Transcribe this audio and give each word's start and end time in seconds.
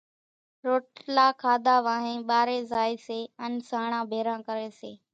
روٽلا 0.65 1.27
کاڌا 1.41 1.75
وانھين 1.85 2.19
ٻارين 2.29 2.61
زائي 2.71 2.95
سي 3.05 3.19
ان 3.43 3.51
سانڻان 3.69 4.03
ڀيران 4.11 4.39
ڪري 4.47 4.69
سي، 4.79 4.91